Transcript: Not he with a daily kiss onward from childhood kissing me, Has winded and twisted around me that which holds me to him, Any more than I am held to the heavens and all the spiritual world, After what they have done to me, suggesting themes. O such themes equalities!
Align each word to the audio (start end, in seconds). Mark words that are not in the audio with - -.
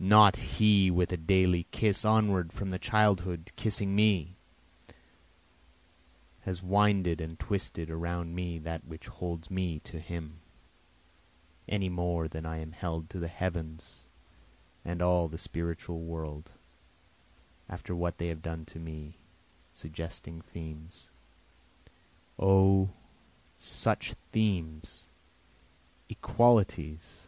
Not 0.00 0.36
he 0.36 0.90
with 0.90 1.12
a 1.12 1.18
daily 1.18 1.66
kiss 1.70 2.06
onward 2.06 2.54
from 2.54 2.72
childhood 2.78 3.52
kissing 3.54 3.94
me, 3.94 4.34
Has 6.44 6.62
winded 6.62 7.20
and 7.20 7.38
twisted 7.38 7.90
around 7.90 8.34
me 8.34 8.58
that 8.60 8.86
which 8.86 9.08
holds 9.08 9.50
me 9.50 9.80
to 9.80 10.00
him, 10.00 10.40
Any 11.68 11.90
more 11.90 12.28
than 12.28 12.46
I 12.46 12.60
am 12.60 12.72
held 12.72 13.10
to 13.10 13.18
the 13.18 13.28
heavens 13.28 14.04
and 14.86 15.02
all 15.02 15.28
the 15.28 15.36
spiritual 15.36 16.00
world, 16.00 16.48
After 17.68 17.94
what 17.94 18.16
they 18.16 18.28
have 18.28 18.40
done 18.40 18.64
to 18.64 18.78
me, 18.78 19.18
suggesting 19.74 20.40
themes. 20.40 21.10
O 22.38 22.88
such 23.58 24.14
themes 24.32 25.08
equalities! 26.08 27.26